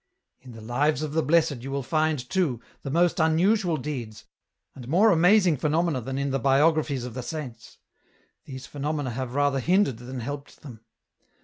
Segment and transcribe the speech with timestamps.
[0.41, 4.25] "In the lives of the Blessed you will find, too, the most unusual deeds,
[4.73, 7.77] and more amazing phenomena than in the biographies of the Saints.
[8.45, 10.83] These phenomena have rather hindered than helped them.